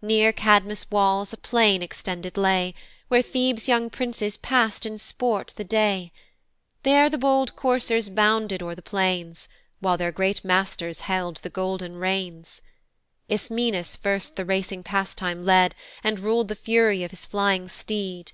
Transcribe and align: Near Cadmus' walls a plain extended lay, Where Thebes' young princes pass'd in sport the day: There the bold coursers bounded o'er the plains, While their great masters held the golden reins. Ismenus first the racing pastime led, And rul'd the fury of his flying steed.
Near 0.00 0.32
Cadmus' 0.32 0.92
walls 0.92 1.32
a 1.32 1.36
plain 1.36 1.82
extended 1.82 2.36
lay, 2.36 2.72
Where 3.08 3.20
Thebes' 3.20 3.66
young 3.66 3.90
princes 3.90 4.36
pass'd 4.36 4.86
in 4.86 4.96
sport 4.96 5.54
the 5.56 5.64
day: 5.64 6.12
There 6.84 7.10
the 7.10 7.18
bold 7.18 7.56
coursers 7.56 8.08
bounded 8.08 8.62
o'er 8.62 8.76
the 8.76 8.80
plains, 8.80 9.48
While 9.80 9.96
their 9.98 10.12
great 10.12 10.44
masters 10.44 11.00
held 11.10 11.38
the 11.38 11.50
golden 11.50 11.96
reins. 11.96 12.62
Ismenus 13.28 13.96
first 13.96 14.36
the 14.36 14.44
racing 14.44 14.84
pastime 14.84 15.44
led, 15.44 15.74
And 16.04 16.20
rul'd 16.20 16.46
the 16.46 16.54
fury 16.54 17.02
of 17.02 17.10
his 17.10 17.26
flying 17.26 17.66
steed. 17.66 18.30